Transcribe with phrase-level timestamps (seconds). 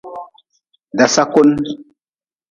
[0.97, 1.49] Dasakun.